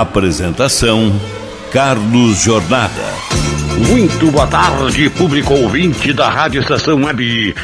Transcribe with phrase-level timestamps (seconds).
[0.00, 1.14] Apresentação:
[1.70, 2.90] Carlos Jornada.
[3.88, 7.54] Muito boa tarde, público ouvinte da Rádio Estação Web.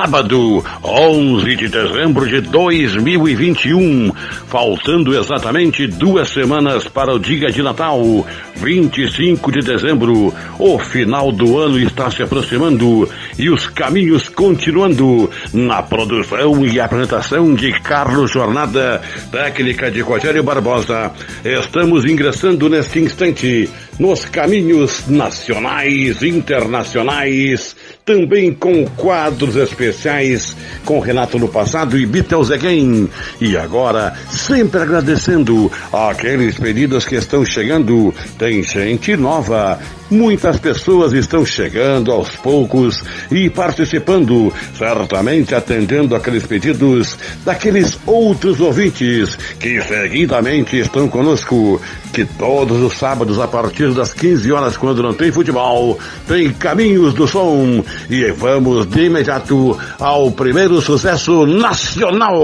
[0.00, 4.10] Sábado, 11 de dezembro de 2021.
[4.46, 8.26] Faltando exatamente duas semanas para o dia de Natal,
[8.56, 10.32] 25 de dezembro.
[10.58, 13.06] O final do ano está se aproximando
[13.38, 21.12] e os caminhos continuando na produção e apresentação de Carlos Jornada, técnica de Rogério Barbosa.
[21.44, 27.76] Estamos ingressando neste instante nos caminhos nacionais, internacionais,
[28.10, 33.08] também com quadros especiais com Renato no passado e Beatles Again.
[33.40, 38.12] E agora, sempre agradecendo aqueles pedidos que estão chegando.
[38.36, 39.78] Tem gente nova
[40.10, 49.36] Muitas pessoas estão chegando aos poucos e participando, certamente atendendo aqueles pedidos daqueles outros ouvintes
[49.36, 51.80] que seguidamente estão conosco,
[52.12, 57.14] que todos os sábados a partir das 15 horas quando não tem futebol, tem Caminhos
[57.14, 62.40] do Som e vamos de imediato ao primeiro sucesso nacional.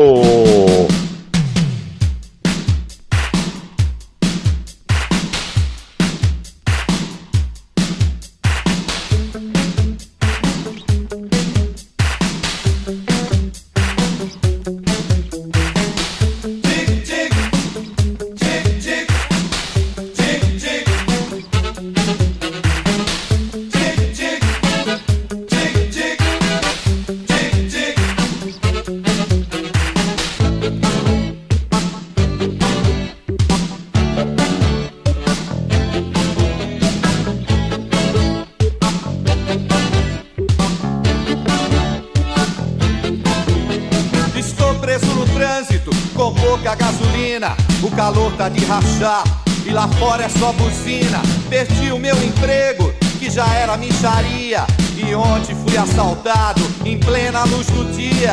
[49.77, 51.20] Lá fora é só buzina.
[51.51, 54.67] Perdi o meu emprego, que já era micharia.
[54.97, 58.33] E ontem fui assaltado em plena luz do dia.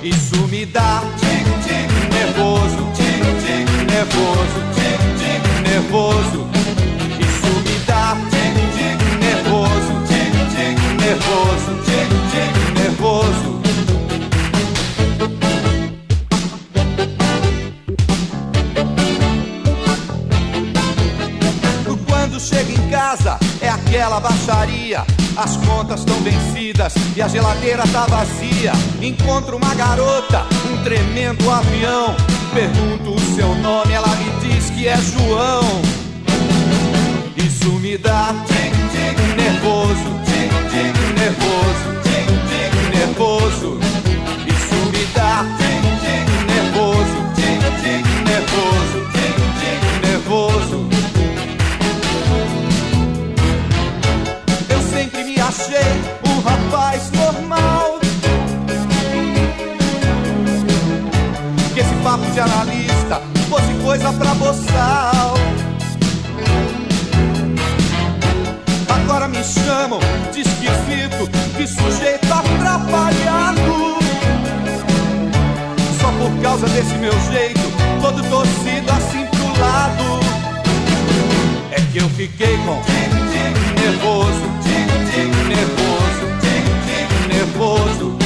[0.00, 1.02] Isso me dá
[2.12, 2.86] nervoso,
[3.90, 4.60] nervoso,
[5.68, 6.47] nervoso.
[24.18, 25.04] Aquela baixaria.
[25.36, 28.72] As contas estão vencidas e a geladeira tá vazia.
[29.00, 32.14] Encontro uma garota, um tremendo avião.
[32.52, 35.82] Pergunto o seu nome, ela me diz que é João.
[37.36, 38.34] Isso me dá
[39.36, 40.10] nervoso,
[41.16, 41.88] nervoso,
[42.92, 43.78] nervoso.
[44.46, 45.44] Isso me dá
[46.48, 47.18] nervoso,
[48.24, 48.98] nervoso,
[50.02, 50.87] nervoso.
[55.78, 57.98] Achei um rapaz normal.
[61.74, 65.34] Que esse papo de analista fosse coisa pra boçal.
[68.88, 70.00] Agora me chamam
[70.32, 73.98] de esquisito, de sujeito atrapalhado.
[76.00, 77.60] Só por causa desse meu jeito,
[78.00, 80.20] todo torcido assim pro lado.
[81.70, 82.82] É que eu fiquei com
[83.80, 84.67] nervoso
[87.78, 88.17] nervoso.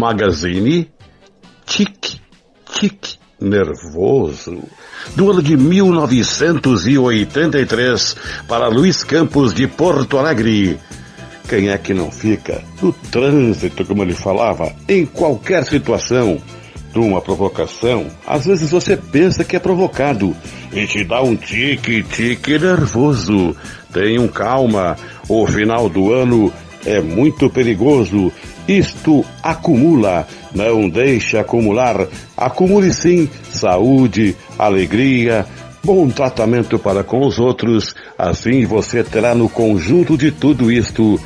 [0.00, 0.90] Magazine
[1.66, 2.18] Tic
[2.72, 4.62] Tic Nervoso
[5.14, 8.16] do ano de 1983
[8.48, 10.78] para Luiz Campos de Porto Alegre.
[11.46, 16.40] Quem é que não fica no trânsito, como ele falava, em qualquer situação,
[16.92, 20.34] de uma provocação, às vezes você pensa que é provocado
[20.72, 23.54] e te dá um tique-tique nervoso.
[23.92, 24.96] Tenham calma,
[25.28, 26.52] o final do ano
[26.84, 28.32] é muito perigoso.
[28.70, 32.06] Isto acumula, não deixe acumular.
[32.36, 35.44] Acumule sim saúde, alegria,
[35.82, 37.96] bom tratamento para com os outros.
[38.16, 41.20] Assim você terá no conjunto de tudo isto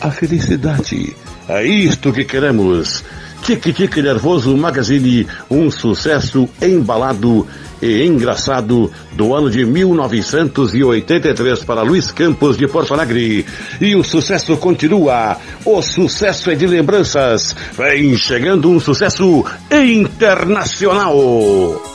[0.00, 1.14] a felicidade.
[1.46, 3.04] É isto que queremos.
[3.42, 7.46] Tique Tique Nervoso Magazine, um sucesso embalado
[7.82, 13.44] e engraçado do ano de 1983 para Luiz Campos de Porto Alegre.
[13.80, 15.36] E o sucesso continua.
[15.64, 17.56] O sucesso é de lembranças.
[17.76, 21.91] Vem chegando um sucesso internacional.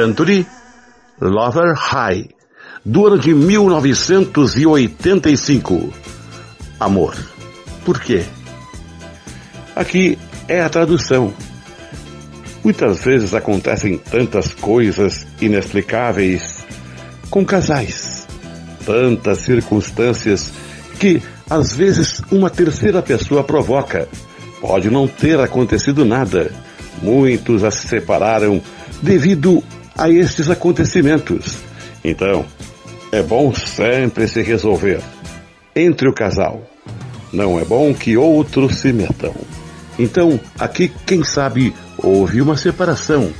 [0.00, 0.46] Century
[1.20, 2.30] Lover High,
[2.82, 5.92] do ano de 1985.
[6.80, 7.14] Amor.
[7.84, 8.24] Por quê?
[9.76, 11.34] Aqui é a tradução.
[12.64, 16.64] Muitas vezes acontecem tantas coisas inexplicáveis
[17.28, 18.26] com casais,
[18.86, 20.50] tantas circunstâncias
[20.98, 24.08] que às vezes uma terceira pessoa provoca.
[24.62, 26.50] Pode não ter acontecido nada.
[27.02, 28.62] Muitos a se separaram
[29.02, 29.62] devido
[30.00, 31.58] a estes acontecimentos.
[32.02, 32.46] Então,
[33.12, 35.02] é bom sempre se resolver
[35.76, 36.66] entre o casal.
[37.30, 39.34] Não é bom que outros se metam.
[39.98, 43.30] Então, aqui, quem sabe, houve uma separação.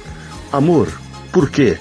[0.53, 0.93] Amor,
[1.33, 1.79] por quê?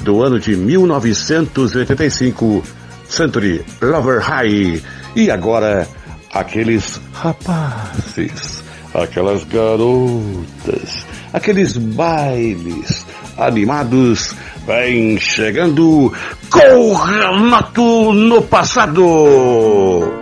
[0.00, 2.62] Do ano de 1985,
[3.08, 4.82] Century Lover High.
[5.16, 5.88] E agora,
[6.30, 13.06] aqueles rapazes, aquelas garotas, aqueles bailes
[13.38, 14.34] animados,
[14.66, 16.12] vem chegando
[16.50, 20.21] com Renato no passado.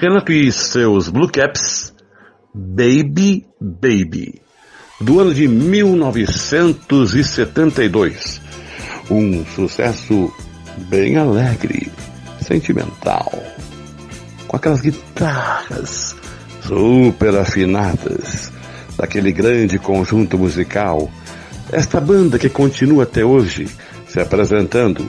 [0.00, 1.92] Renato e seus Blue Caps,
[2.54, 4.40] Baby Baby,
[4.98, 8.40] do ano de 1972.
[9.10, 10.32] Um sucesso
[10.88, 11.92] bem alegre,
[12.40, 13.30] sentimental,
[14.48, 16.16] com aquelas guitarras
[16.66, 18.50] super afinadas
[18.96, 21.10] daquele grande conjunto musical.
[21.70, 23.68] Esta banda que continua até hoje
[24.08, 25.06] se apresentando,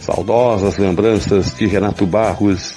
[0.00, 2.74] saudosas lembranças de Renato Barros,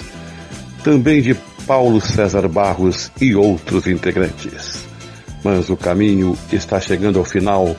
[0.85, 1.33] também de
[1.65, 4.85] Paulo César Barros e outros integrantes.
[5.43, 7.75] Mas o caminho está chegando ao final.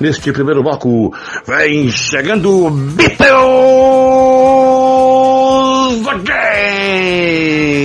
[0.00, 1.12] Neste primeiro bloco,
[1.46, 3.28] vem chegando Beatles
[6.06, 7.77] Again!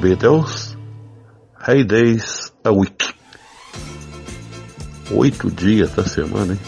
[0.00, 0.76] Beatles,
[1.68, 3.12] Hey Days a Week.
[5.10, 6.60] Oito dias da semana, hein?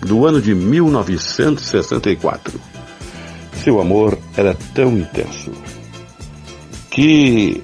[0.00, 2.58] Do ano de 1964.
[3.62, 5.52] Seu amor era tão intenso
[6.90, 7.62] que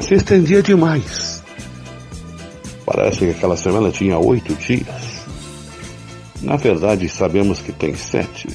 [0.00, 1.42] se estendia demais.
[2.86, 5.26] Parece que aquela semana tinha oito dias.
[6.40, 8.48] Na verdade, sabemos que tem sete.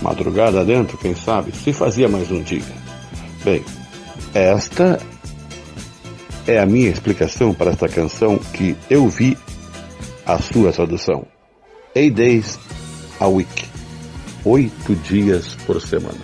[0.00, 2.62] Madrugada dentro, quem sabe, se fazia mais um dia.
[3.44, 3.62] Bem,
[4.36, 5.00] esta
[6.46, 9.36] é a minha explicação para esta canção que eu vi
[10.26, 11.26] a sua tradução.
[11.94, 12.58] Eight days
[13.18, 13.64] a week.
[14.44, 16.20] Oito dias por semana.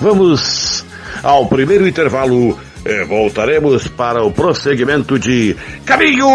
[0.00, 0.84] Vamos
[1.22, 2.58] ao primeiro intervalo.
[2.86, 6.28] e voltaremos para o prosseguimento de Caminho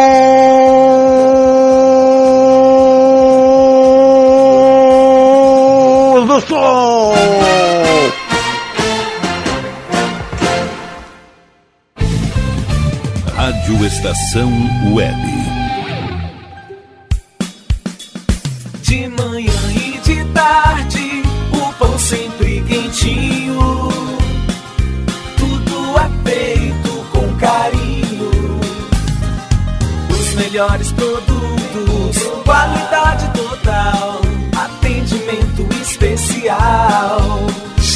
[13.99, 14.49] Estação
[14.93, 15.48] Web.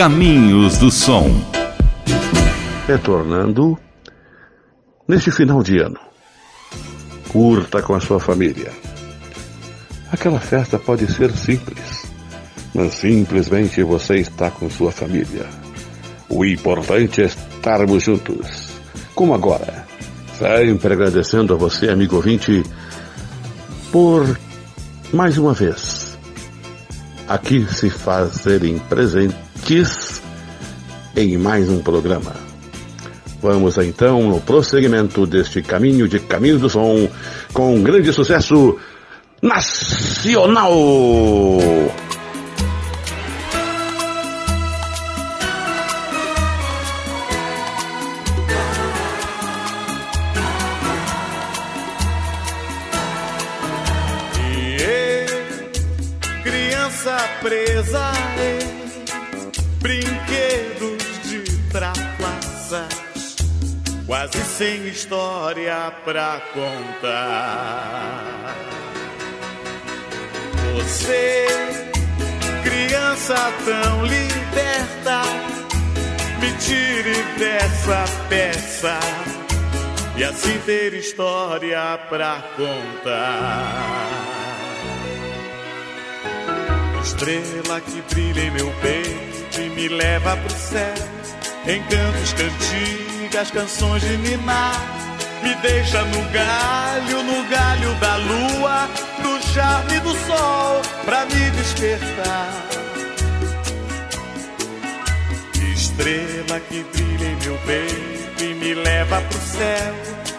[0.00, 1.30] Caminhos do Som.
[2.86, 3.78] retornando
[5.06, 6.00] neste final de ano.
[7.28, 8.72] Curta com a sua família.
[10.10, 12.06] Aquela festa pode ser simples,
[12.74, 15.44] mas simplesmente você está com sua família.
[16.30, 18.70] O importante é estarmos juntos.
[19.14, 19.84] Como agora.
[20.38, 22.62] Sempre agradecendo a você, amigo ouvinte,
[23.92, 24.24] por
[25.12, 26.18] mais uma vez
[27.28, 28.78] aqui se fazerem
[29.70, 30.20] presentes
[31.16, 32.34] em mais um programa.
[33.40, 37.08] Vamos então no prosseguimento deste caminho de Caminho do Som
[37.52, 38.76] com um grande sucesso
[39.40, 40.76] nacional.
[64.90, 68.54] História pra contar.
[70.74, 71.46] Você,
[72.62, 75.22] criança tão liberta,
[76.40, 79.00] me tire dessa peça
[80.16, 84.08] e assim ter história pra contar.
[87.02, 90.94] Estrela que brilha em meu peito e me leva pro céu,
[91.66, 92.32] encantos,
[93.30, 94.74] cantigas, canções de ninar.
[95.42, 98.88] Me deixa no galho, no galho da lua,
[99.22, 102.66] no charme do sol, pra me despertar.
[105.72, 109.94] Estrela que brilha em meu peito e me leva pro céu.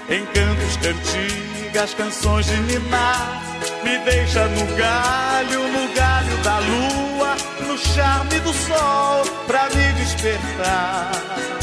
[0.10, 3.42] Encantos, cantigas, canções de ninar.
[3.84, 7.36] Me deixa no galho, no galho da lua,
[7.68, 11.61] no charme do sol, pra me despertar.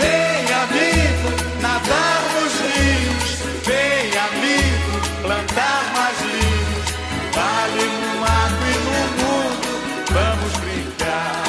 [0.00, 1.28] Vem, amigo,
[1.60, 3.30] nadar nos rios.
[3.66, 6.88] Vem, amigo, plantar mais linhos.
[7.34, 9.70] Vale no mato e no mundo,
[10.16, 11.42] vamos brincar.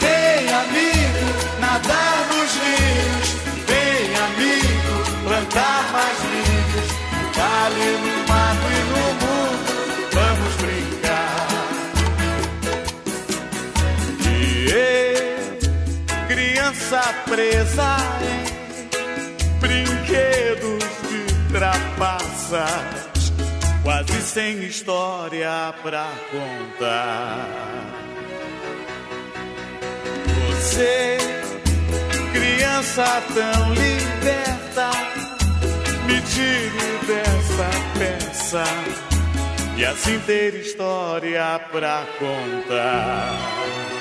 [0.00, 1.26] Vem, amigo,
[1.60, 3.28] nadar nos rios.
[3.66, 6.88] Vem, amigo, plantar mais linhos.
[7.34, 8.29] Vale no
[17.00, 23.32] criança presa em brinquedos de trapaças,
[23.82, 27.46] quase sem história pra contar.
[30.50, 31.18] Você,
[32.32, 34.90] criança tão liberta,
[36.06, 38.64] me tire dessa peça
[39.76, 43.99] e assim ter história pra contar.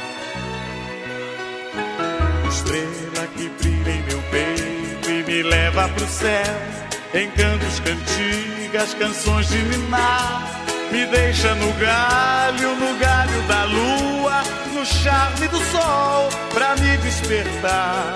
[2.60, 6.43] Estrela que brilha em meu peito e me leva pro céu.
[7.13, 10.62] Encantos, cantigas, canções de ninar.
[10.91, 14.43] Me deixa no galho, no galho da lua,
[14.74, 18.13] no charme do sol, pra me despertar.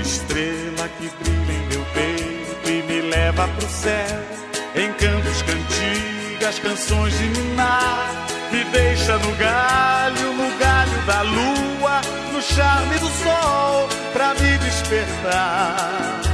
[0.00, 4.22] Estrela que brilha em meu peito e me leva pro céu.
[4.76, 8.26] Encantos, cantigas, canções de ninar.
[8.52, 10.69] Me deixa no galho, no galho
[11.10, 12.00] da lua,
[12.32, 16.29] no charme do sol, pra me despertar.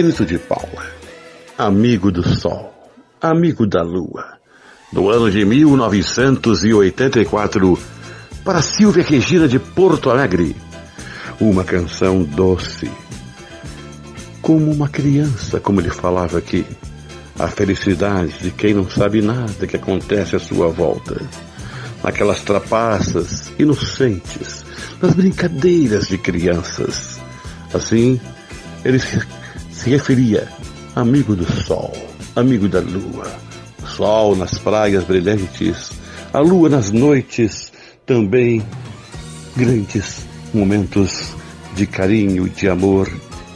[0.00, 0.86] Benito de Paula,
[1.58, 2.72] amigo do sol,
[3.20, 4.38] amigo da lua,
[4.92, 7.76] do ano de 1984,
[8.44, 10.54] para Silvia Regina de Porto Alegre.
[11.40, 12.88] Uma canção doce,
[14.40, 16.64] como uma criança, como ele falava aqui.
[17.36, 21.20] A felicidade de quem não sabe nada que acontece à sua volta.
[22.04, 24.64] Naquelas trapaças inocentes,
[25.02, 27.18] nas brincadeiras de crianças.
[27.74, 28.20] Assim,
[28.84, 29.00] ele
[29.78, 30.48] se, referia
[30.94, 31.92] amigo do sol,
[32.34, 33.30] amigo da lua.
[33.82, 35.92] O sol nas praias brilhantes,
[36.32, 37.72] a lua nas noites,
[38.04, 38.64] também
[39.56, 41.32] grandes momentos
[41.74, 43.08] de carinho, de amor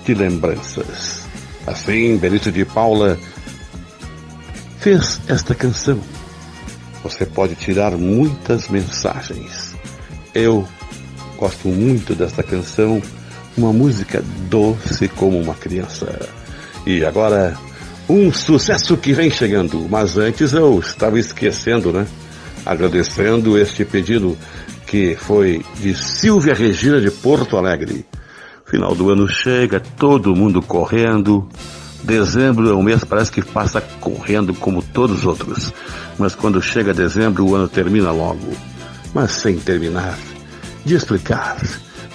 [0.04, 1.22] de lembranças.
[1.66, 3.18] Assim, Benito de Paula
[4.78, 6.00] fez esta canção.
[7.02, 9.74] Você pode tirar muitas mensagens.
[10.32, 10.66] Eu
[11.36, 13.02] gosto muito desta canção,
[13.56, 16.28] uma música doce como uma criança.
[16.86, 17.56] E agora,
[18.08, 22.06] um sucesso que vem chegando, mas antes eu estava esquecendo, né?
[22.64, 24.36] Agradecendo este pedido
[24.86, 28.04] que foi de Silvia Regina de Porto Alegre.
[28.66, 31.48] Final do ano chega, todo mundo correndo.
[32.02, 35.72] Dezembro é um mês parece que passa correndo como todos os outros.
[36.18, 38.50] Mas quando chega dezembro, o ano termina logo.
[39.14, 40.18] Mas sem terminar,
[40.84, 41.56] de explicar.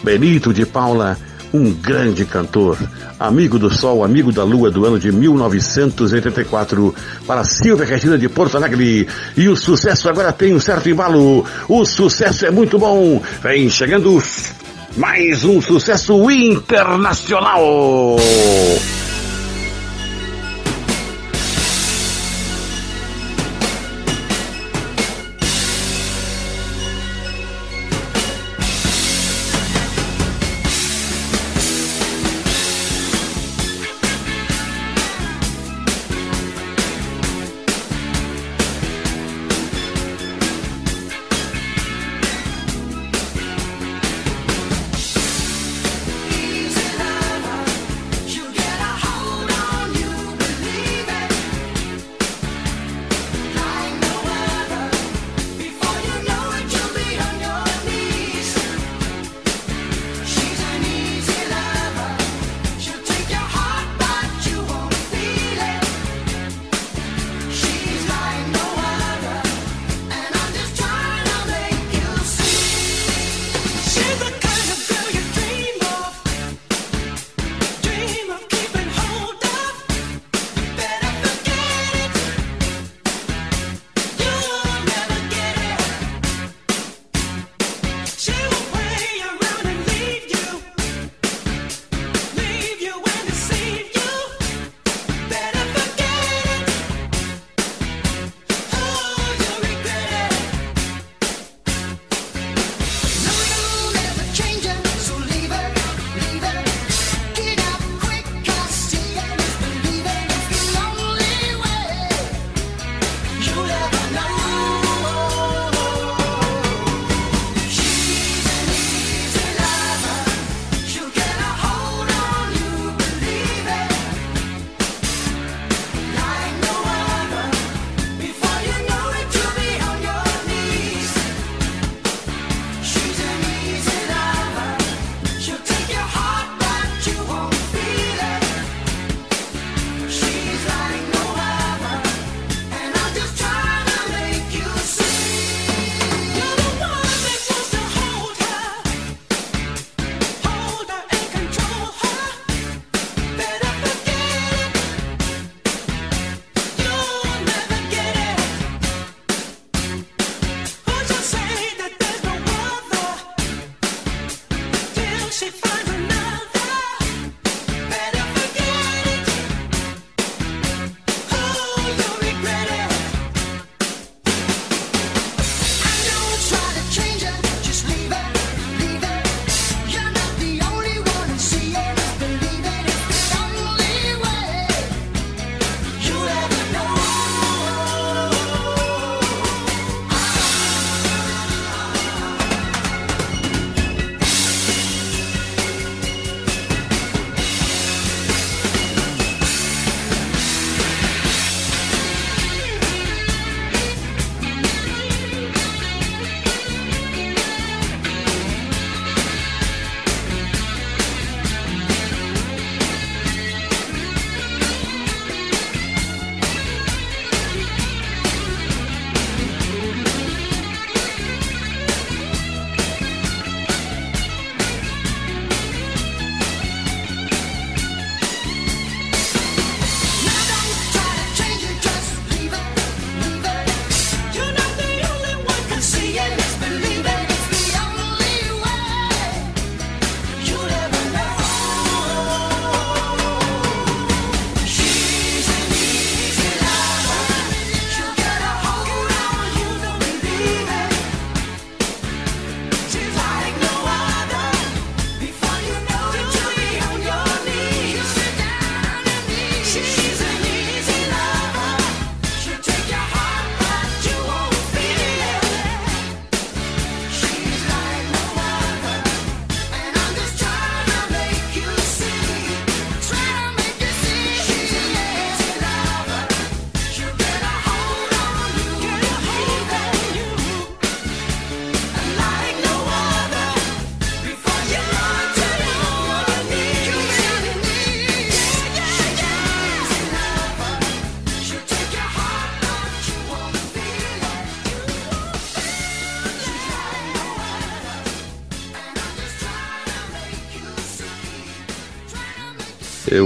[0.03, 1.17] Benito de Paula,
[1.53, 2.77] um grande cantor,
[3.19, 6.93] amigo do sol, amigo da lua do ano de 1984,
[7.25, 9.07] para Silvia Regina de Porto Alegre.
[9.35, 11.45] E o sucesso agora tem um certo embalo.
[11.67, 13.21] O sucesso é muito bom.
[13.41, 14.21] Vem chegando
[14.95, 18.17] mais um sucesso internacional.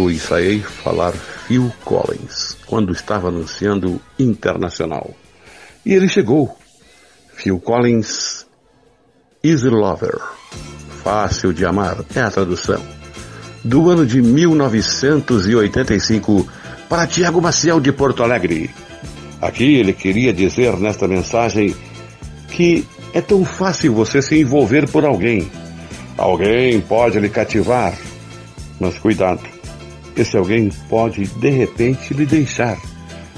[0.01, 5.11] Eu ensaiei falar Phil Collins quando estava anunciando Internacional.
[5.85, 6.57] E ele chegou.
[7.33, 8.47] Phil Collins,
[9.43, 10.17] Easy Lover.
[11.03, 12.81] Fácil de amar é a tradução.
[13.63, 16.47] Do ano de 1985
[16.87, 18.69] para Tiago Maciel de Porto Alegre.
[19.41, 21.75] Aqui ele queria dizer nesta mensagem
[22.49, 25.51] que é tão fácil você se envolver por alguém.
[26.17, 27.97] Alguém pode lhe cativar,
[28.79, 29.41] mas cuidado,
[30.15, 32.77] esse alguém pode de repente lhe deixar.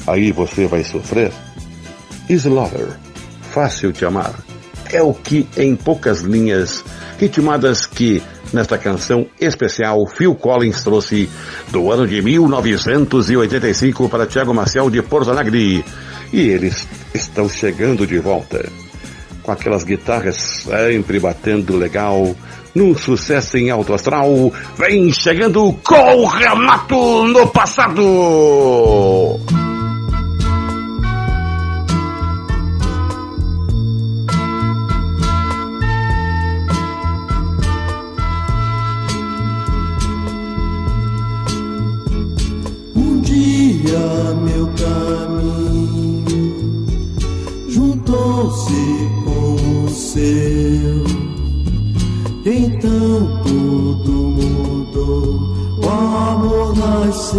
[0.08, 1.32] Aí você vai sofrer.
[2.30, 2.98] Slaughter,
[3.52, 4.34] fácil de amar,
[4.92, 6.84] é o que em poucas linhas,
[7.20, 8.22] ritmadas que
[8.54, 11.30] nesta canção especial Phil Collins trouxe
[11.72, 15.84] do ano de 1985 para Tiago Marcial de Porto Alegre.
[16.32, 18.66] E eles estão chegando de volta.
[19.42, 22.36] Com aquelas guitarras sempre batendo legal,
[22.74, 28.04] num sucesso em alto astral, vem chegando com o Renato no passado.
[52.84, 57.34] Então tudo mudou, o amor nasceu.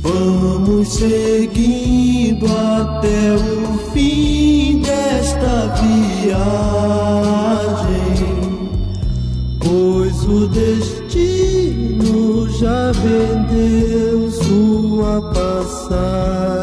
[0.00, 6.38] Vamos seguindo até o fim desta viagem
[9.58, 16.59] pois o destino já vendeu sua passagem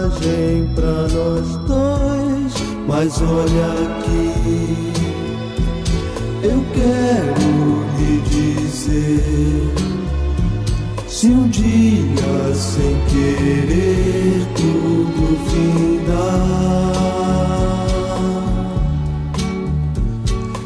[2.99, 4.33] Mas olha aqui,
[6.41, 9.69] eu quero lhe dizer.
[11.07, 16.17] Se um dia sem querer tudo findar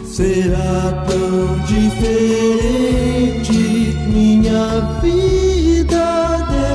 [0.05, 3.59] será tão diferente
[4.07, 6.07] minha vida
[6.49, 6.65] de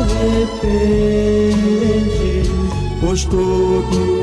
[1.49, 2.51] repente,
[3.01, 4.16] pois todo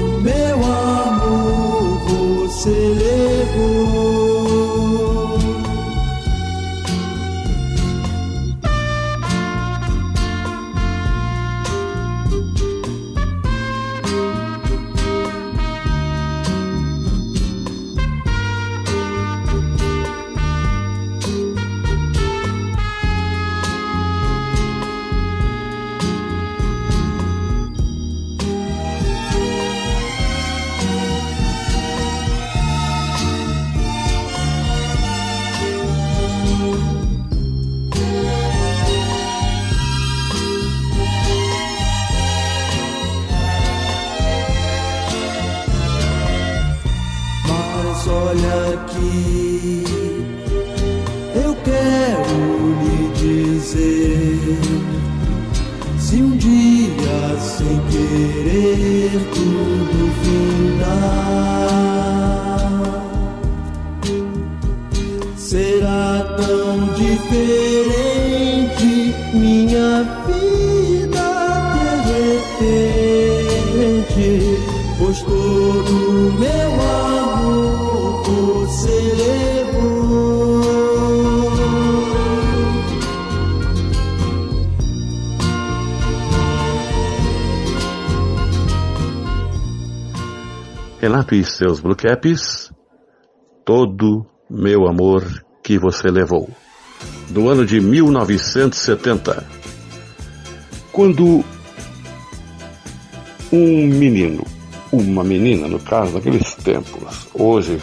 [56.54, 61.83] dia sem querer tudo findar,
[91.34, 92.72] E seus Blue Caps,
[93.66, 95.24] todo meu amor
[95.64, 96.48] que você levou.
[97.30, 99.44] Do ano de 1970.
[100.92, 101.44] Quando
[103.52, 104.46] um menino,
[104.92, 107.82] uma menina, no caso, naqueles tempos, hoje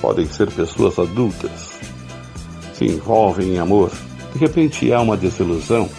[0.00, 1.80] podem ser pessoas adultas,
[2.72, 3.90] se envolvem em amor,
[4.32, 5.90] de repente há uma desilusão,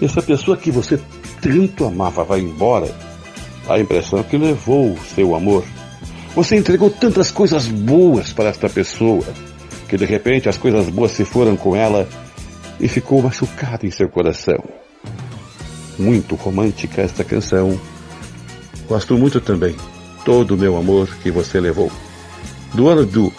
[0.00, 0.98] essa pessoa que você
[1.42, 2.90] tanto amava vai embora,
[3.68, 5.62] a impressão que levou o seu amor.
[6.34, 9.24] Você entregou tantas coisas boas para esta pessoa,
[9.88, 12.08] que de repente as coisas boas se foram com ela
[12.80, 14.62] e ficou machucada em seu coração.
[15.98, 17.78] Muito romântica esta canção.
[18.88, 19.76] Gosto muito também.
[20.24, 21.92] Todo o meu amor que você levou.
[22.72, 23.32] Do ano do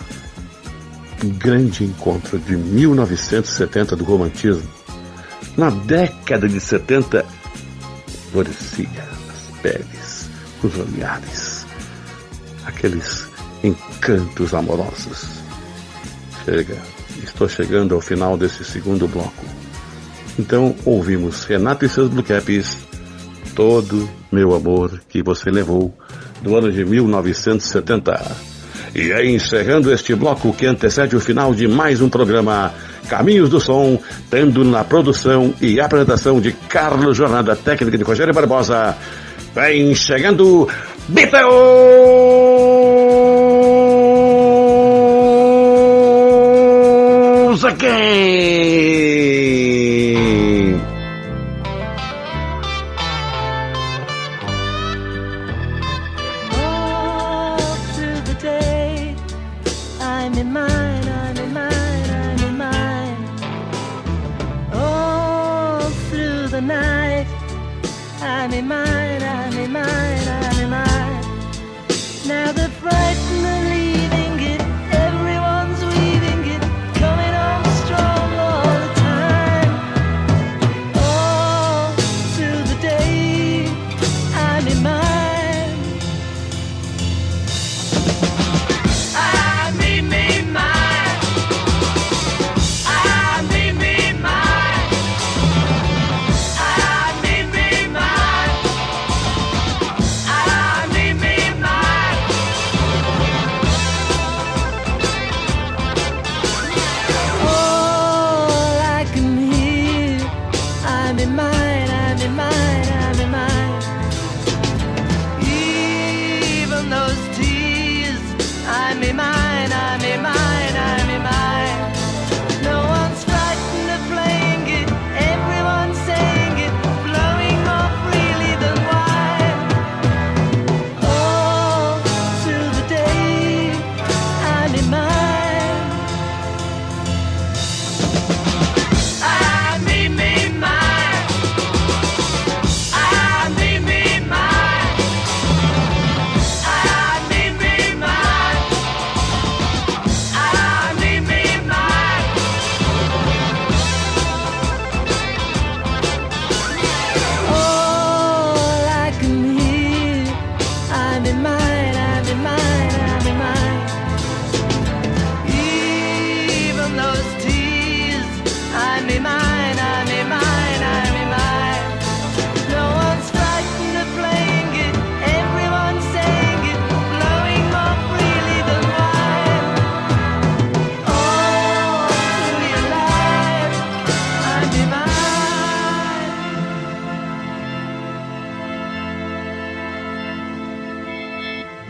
[1.23, 4.69] grande encontro de 1970 do romantismo.
[5.57, 7.25] Na década de 70,
[8.31, 8.87] florescia
[9.29, 10.29] as peles,
[10.63, 11.52] os olhares,
[12.83, 13.29] aqueles
[13.63, 15.25] encantos amorosos.
[16.43, 16.75] chega.
[17.23, 19.45] Estou chegando ao final desse segundo bloco.
[20.37, 22.25] Então ouvimos Renato e seus Blue
[23.55, 25.97] Todo Meu Amor que Você Levou,
[26.41, 28.35] do ano de 1970.
[28.93, 32.73] E é encerrando este bloco que antecede o final de mais um programa
[33.07, 33.97] Caminhos do Som,
[34.29, 38.97] tendo na produção e apresentação de Carlos Jornada, técnica de Rogério Barbosa.
[39.55, 40.67] Vem chegando
[41.11, 42.63] Beatles
[47.65, 49.82] again!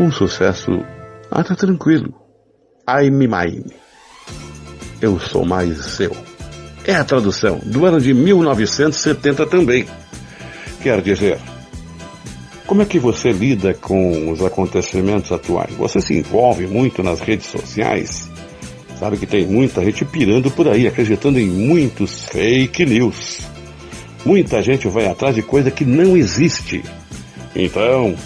[0.04, 0.84] Um sucesso.
[1.30, 2.14] Tá tranquilo.
[2.86, 3.72] I'm mine.
[5.02, 6.12] Eu sou mais seu.
[6.86, 9.86] É a tradução do ano de 1970 também.
[10.82, 11.40] Quer dizer,
[12.68, 15.74] como é que você lida com os acontecimentos atuais?
[15.76, 18.30] Você se envolve muito nas redes sociais?
[19.00, 23.40] Sabe que tem muita gente pirando por aí, acreditando em muitos fake news.
[24.26, 26.84] Muita gente vai atrás de coisa que não existe.
[27.56, 28.18] Então,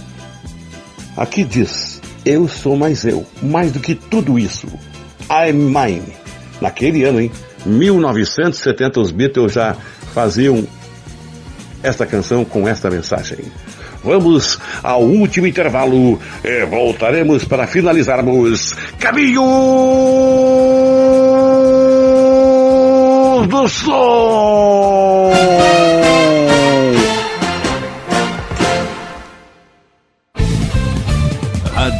[1.17, 4.67] Aqui diz: Eu sou mais eu, mais do que tudo isso.
[5.29, 6.13] I'm mine.
[6.61, 7.31] Naquele ano, hein?
[7.65, 9.75] 1970, os Beatles já
[10.13, 10.65] faziam
[11.81, 13.39] esta canção com esta mensagem.
[14.03, 19.43] Vamos ao último intervalo e voltaremos para finalizarmos Caminho
[23.47, 25.46] do Som!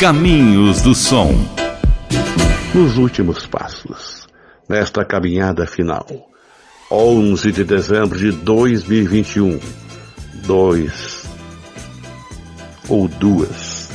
[0.00, 1.34] Caminhos do Som.
[2.74, 4.26] Nos últimos passos,
[4.66, 6.06] nesta caminhada final,
[6.90, 9.60] 11 de dezembro de 2021,
[10.46, 11.24] dois
[12.88, 13.90] ou duas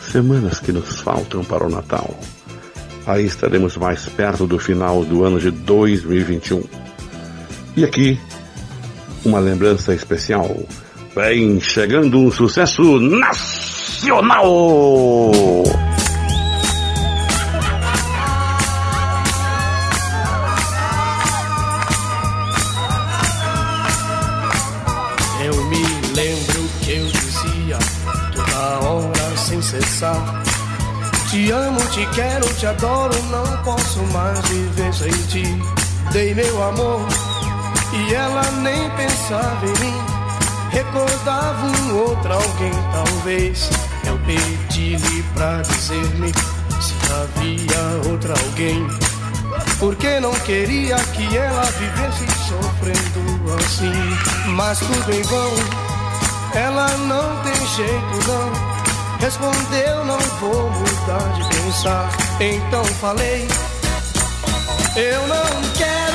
[0.00, 2.18] semanas que nos faltam para o Natal.
[3.06, 6.64] Aí estaremos mais perto do final do ano de 2021.
[7.76, 8.18] E aqui,
[9.26, 10.48] uma lembrança especial.
[11.14, 13.71] Vem chegando um sucesso nacional!
[25.40, 25.84] Eu me
[26.14, 27.78] lembro que eu dizia
[28.34, 30.42] toda hora sem cessar.
[31.30, 35.44] Te amo, te quero, te adoro, não posso mais viver sem ti.
[36.12, 37.06] Dei meu amor
[37.92, 39.94] e ela nem pensava em mim.
[40.70, 43.70] Recordava um outro alguém, talvez.
[44.12, 46.30] Eu pedi-lhe pra dizer-me
[46.82, 48.86] se havia outra alguém.
[49.78, 54.50] Porque não queria que ela vivesse sofrendo assim.
[54.50, 55.50] Mas tudo em vão,
[56.54, 59.18] ela não tem jeito não.
[59.18, 62.10] Respondeu, não vou mudar de pensar.
[62.38, 63.48] Então falei,
[64.94, 66.11] eu não quero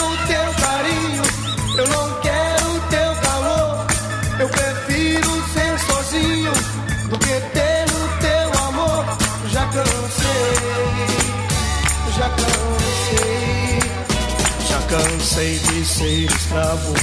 [15.38, 16.94] cansei de ser escravo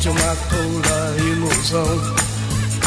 [0.00, 1.86] de uma tola ilusão.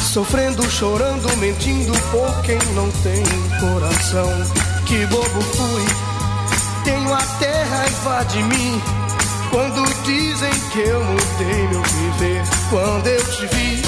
[0.01, 3.23] Sofrendo, chorando, mentindo por quem não tem
[3.59, 4.29] coração.
[4.87, 5.85] Que bobo fui,
[6.83, 8.81] tenho até raiva de mim.
[9.51, 13.81] Quando dizem que eu mudei meu viver, quando eu te vi,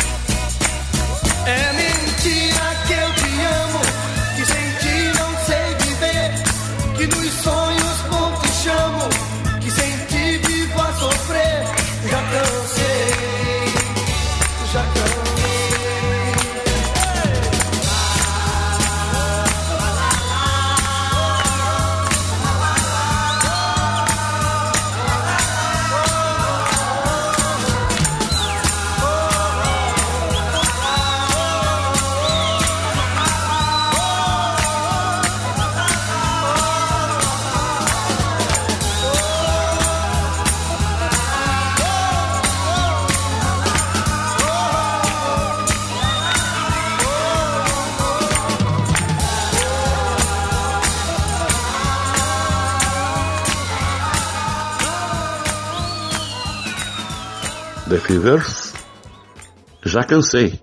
[59.85, 60.59] Já Cansei.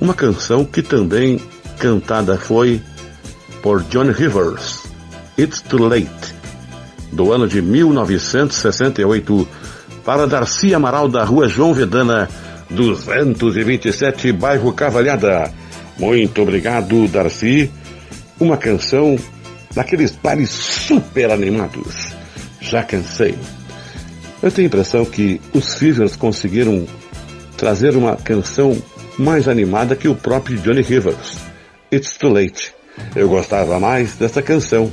[0.00, 1.40] Uma canção que também
[1.78, 2.82] cantada foi
[3.62, 4.82] por John Rivers,
[5.38, 6.34] It's Too Late,
[7.12, 9.46] do ano de 1968,
[10.04, 12.28] para Darcy Amaral da Rua João Vedana,
[12.70, 15.52] 227, bairro Cavalhada.
[15.96, 17.70] Muito obrigado, Darcy.
[18.40, 19.16] Uma canção
[19.72, 22.12] daqueles pares super animados.
[22.60, 23.38] Já cansei.
[24.42, 26.86] Eu tenho a impressão que os Fevers conseguiram
[27.56, 28.74] trazer uma canção
[29.18, 31.36] mais animada que o próprio Johnny Rivers.
[31.92, 32.72] It's Too Late.
[33.14, 34.90] Eu gostava mais dessa canção.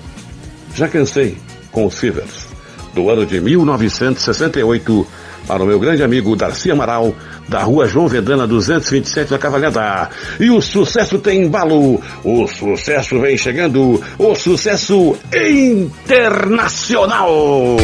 [0.75, 1.37] Já cansei
[1.71, 2.47] com os Fevers.
[2.93, 5.07] Do ano de 1968,
[5.47, 7.15] para o meu grande amigo Darcy Amaral,
[7.47, 10.09] da rua João Vedana 227 da Cavalhada.
[10.39, 17.77] E o sucesso tem embalo, o sucesso vem chegando, o sucesso internacional.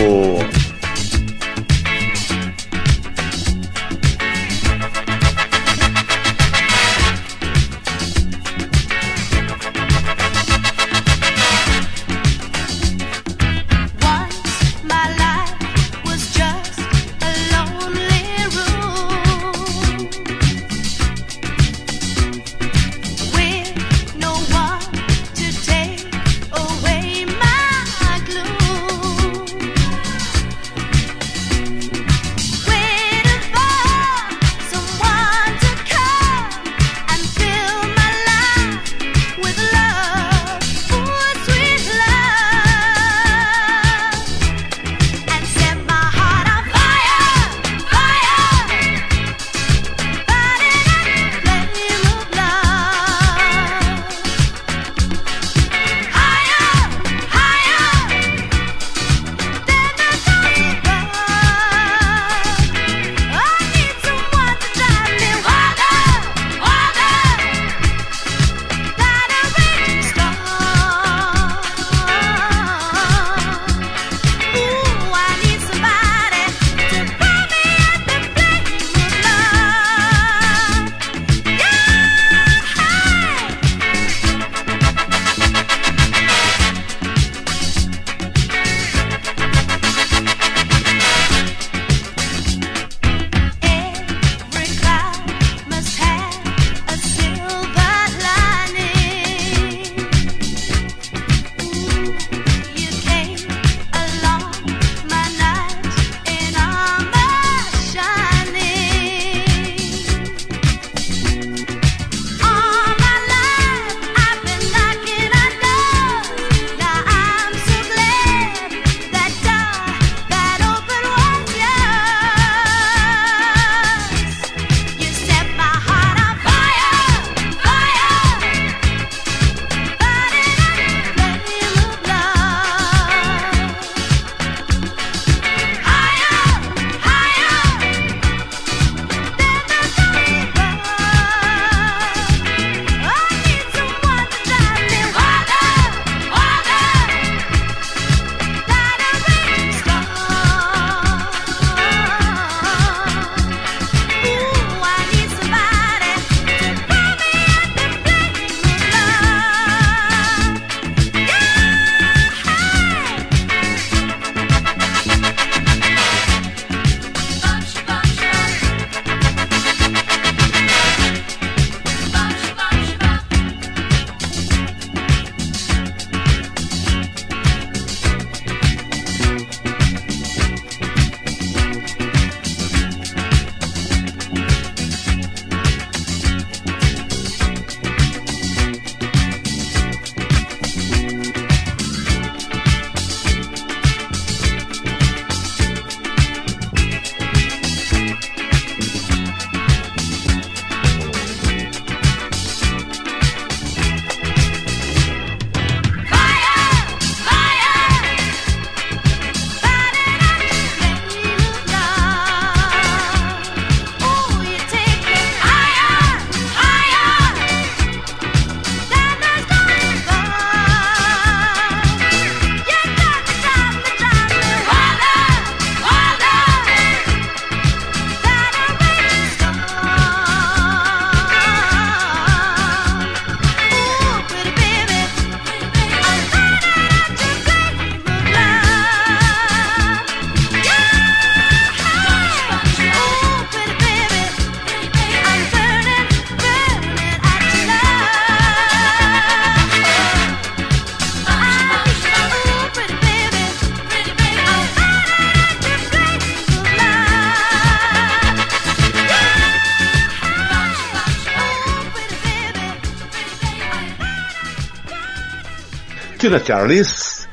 [266.34, 267.30] Tina Charles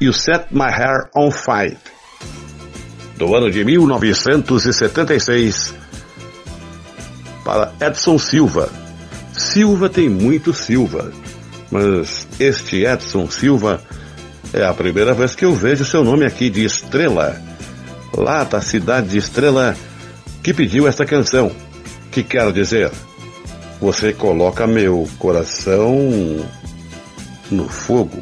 [0.00, 1.76] e o Set My Hair on Fire,
[3.16, 5.74] do ano de 1976,
[7.44, 8.70] para Edson Silva.
[9.32, 11.10] Silva tem muito Silva,
[11.72, 13.82] mas este Edson Silva
[14.52, 17.42] é a primeira vez que eu vejo seu nome aqui de Estrela,
[18.16, 19.74] lá da cidade de Estrela,
[20.40, 21.50] que pediu esta canção,
[22.12, 22.92] que quer dizer,
[23.80, 26.46] você coloca meu coração
[27.50, 28.20] no fogo.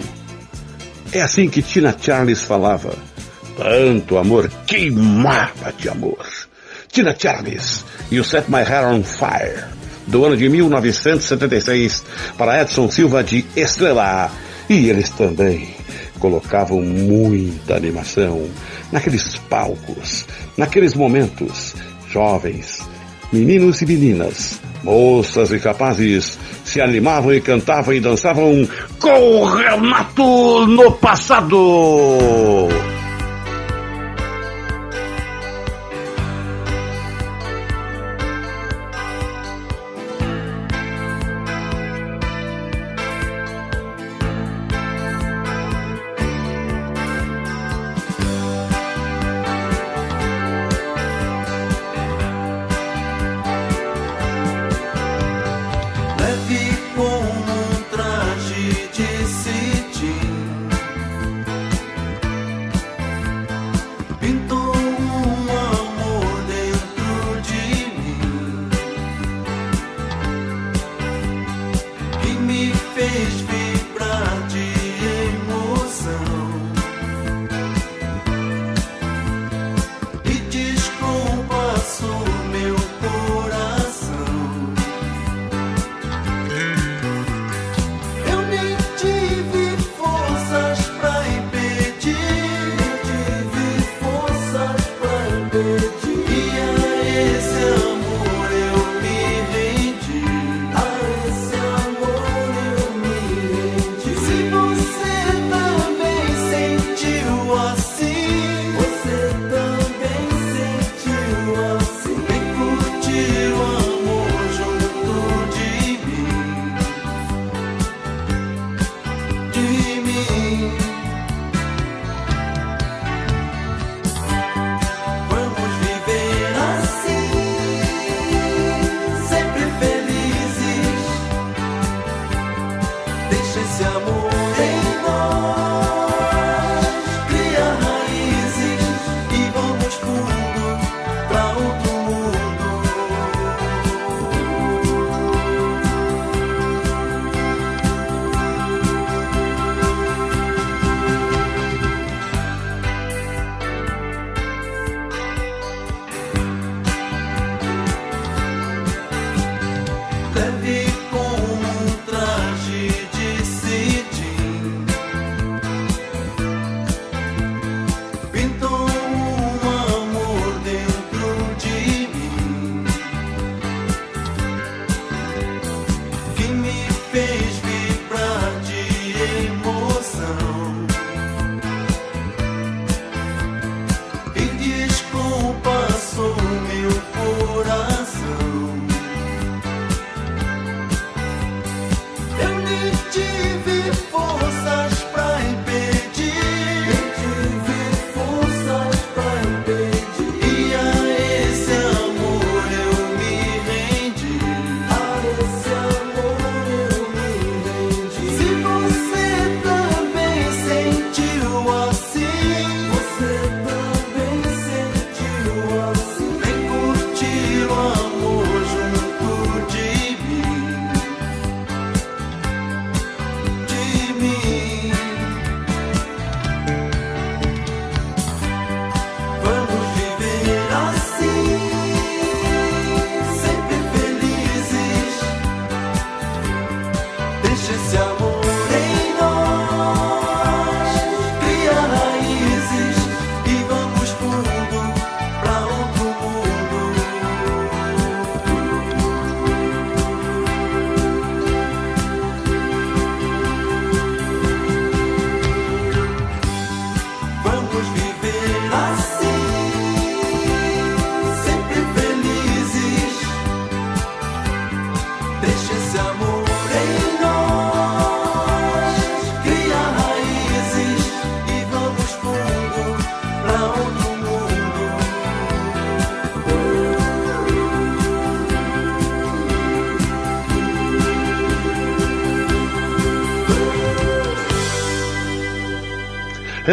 [1.12, 2.95] É assim que Tina Charles falava.
[3.57, 6.27] Tanto amor queimava de amor.
[6.89, 9.64] Tina Charles e o Set My Hair on Fire,
[10.07, 12.05] do ano de 1976,
[12.37, 14.31] para Edson Silva de Estrela.
[14.68, 15.75] E eles também
[16.18, 18.49] colocavam muita animação
[18.91, 20.25] naqueles palcos,
[20.57, 21.75] naqueles momentos.
[22.11, 22.81] Jovens,
[23.33, 26.39] meninos e meninas, moças e rapazes
[26.75, 28.68] se animavam e cantavam e dançavam
[28.99, 32.68] com o Renato no passado.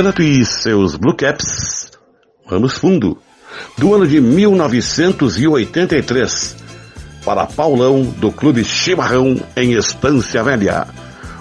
[0.02, 1.92] E seus Blue Caps.
[2.50, 3.20] Vamos fundo.
[3.78, 6.56] Do ano de 1983.
[7.24, 10.88] Para Paulão, do Clube Chimarrão, em Estância Velha.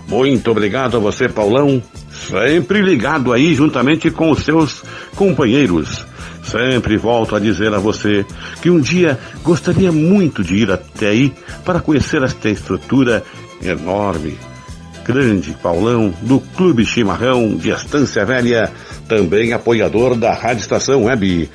[0.06, 1.82] Muito obrigado a você, Paulão.
[2.12, 4.82] Sempre ligado aí juntamente com os seus
[5.16, 6.04] companheiros.
[6.44, 8.26] Sempre volto a dizer a você
[8.60, 11.32] que um dia gostaria muito de ir até aí
[11.64, 13.24] para conhecer esta estrutura
[13.62, 14.36] enorme,
[15.04, 18.70] grande Paulão do Clube Chimarrão de Estância Velha,
[19.08, 21.50] também apoiador da Rádio Estação Web,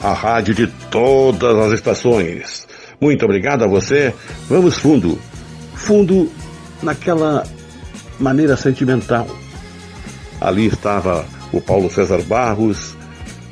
[0.00, 2.66] a rádio de todas as estações.
[3.00, 4.14] Muito obrigado a você.
[4.48, 5.18] Vamos fundo.
[5.74, 6.30] Fundo
[6.82, 7.44] naquela
[8.18, 9.26] maneira sentimental.
[10.40, 12.96] Ali estava o Paulo César Barros,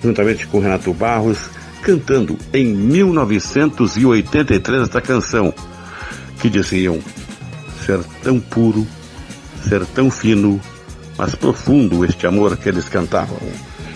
[0.03, 1.39] juntamente com Renato Barros,
[1.83, 5.53] cantando em 1983 esta canção,
[6.41, 7.01] que diziam
[7.85, 8.87] ser tão puro,
[9.69, 10.61] ser tão fino,
[11.17, 13.39] mas profundo este amor que eles cantavam.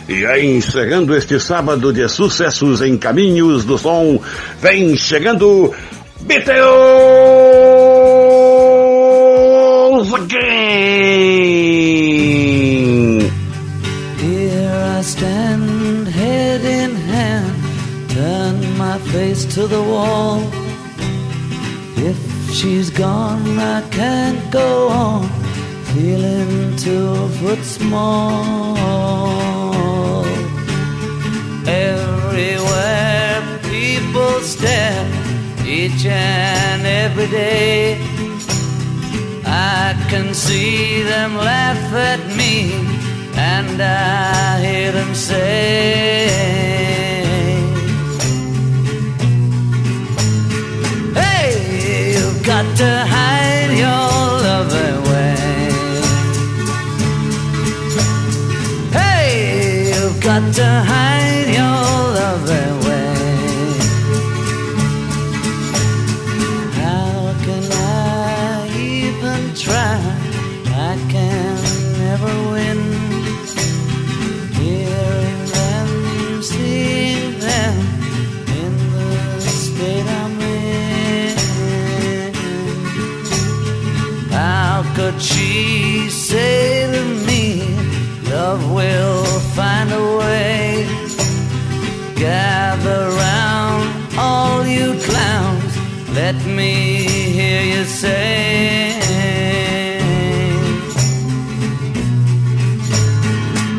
[0.08, 4.20] E aí, encerrando este sábado de sucessos em Caminhos do Som,
[4.60, 5.72] vem chegando
[6.20, 6.54] Beatles
[10.12, 11.54] again!
[14.18, 20.42] Here I stand, head in hand, turn my face to the wall.
[21.96, 22.18] If
[22.52, 25.30] she's gone, I can't go on,
[27.86, 28.74] small.
[31.66, 35.06] Everywhere people stare,
[35.66, 37.98] each and every day.
[39.46, 42.54] I can see them laugh at me,
[43.36, 46.54] and I hear them say,
[52.44, 52.90] got to
[96.34, 97.04] let me
[97.36, 98.98] hear you say.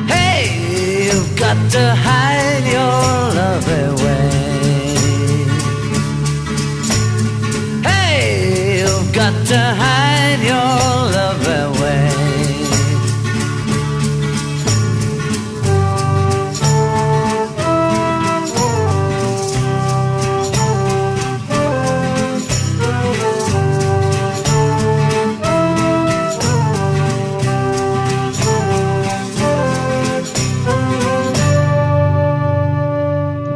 [0.08, 3.35] Hey, you've got to hide your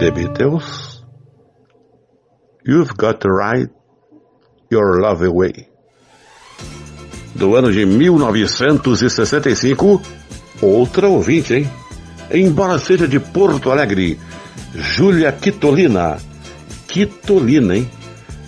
[0.10, 1.03] The Beatles.
[2.66, 3.70] You've got to ride
[4.72, 5.70] your love away.
[7.36, 10.01] Do ano de 1965,
[10.62, 11.70] outra ouvinte, hein?
[12.32, 14.20] Embora seja de Porto Alegre,
[14.74, 16.18] Júlia Quitolina.
[16.88, 17.88] Quitolina, hein?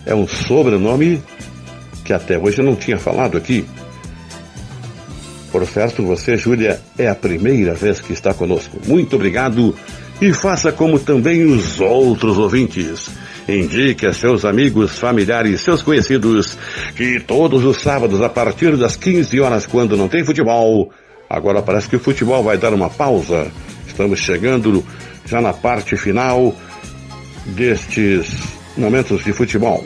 [0.05, 1.21] É um sobrenome
[2.03, 3.67] que até hoje eu não tinha falado aqui.
[5.51, 8.79] Por certo, você, Júlia, é a primeira vez que está conosco.
[8.87, 9.75] Muito obrigado
[10.21, 13.09] e faça como também os outros ouvintes.
[13.49, 16.55] Indique a seus amigos, familiares, seus conhecidos
[16.95, 20.91] que todos os sábados, a partir das 15 horas, quando não tem futebol,
[21.27, 23.51] agora parece que o futebol vai dar uma pausa.
[23.87, 24.85] Estamos chegando
[25.25, 26.55] já na parte final
[27.47, 28.31] destes
[28.77, 29.83] momentos de futebol.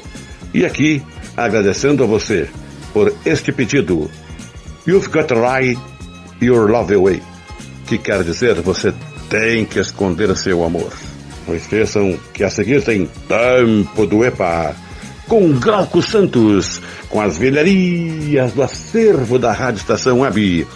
[0.53, 1.01] E aqui,
[1.37, 2.49] agradecendo a você
[2.93, 4.11] por este pedido.
[4.85, 5.79] You've got to ride
[6.41, 7.21] your love away.
[7.87, 8.93] Que quer dizer, você
[9.29, 10.91] tem que esconder seu amor.
[11.47, 14.75] Não esqueçam que a seguir tem Tempo do EPA,
[15.27, 20.67] com Glauco Santos, com as velharias do acervo da Rádio Estação Web.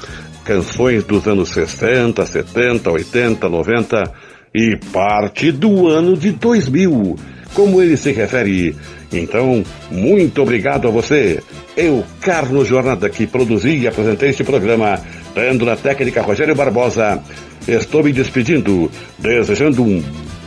[0.44, 4.14] Canções dos anos 60, 70, 80, 90
[4.54, 7.16] e parte do ano de 2000,
[7.54, 8.76] como ele se refere.
[9.12, 11.42] Então, muito obrigado a você.
[11.76, 15.00] Eu, Carlos Jornada, que produzi e apresentei este programa,
[15.40, 17.24] Andando na técnica Rogério Barbosa,
[17.66, 20.04] estou me despedindo, desejando um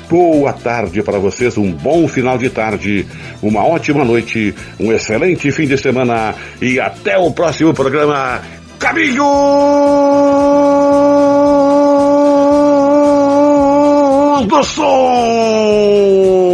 [0.07, 3.07] boa tarde para vocês, um bom final de tarde,
[3.43, 8.43] uma ótima noite, um excelente fim de semana e até o próximo programa
[8.79, 9.25] Caminho!
[14.47, 16.52] do Sol.